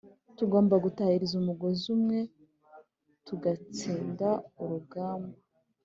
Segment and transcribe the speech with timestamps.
[0.37, 2.19] Tugomba gutahiriza umugozi umwe
[3.25, 4.29] tugatsinda
[4.61, 5.37] urugamba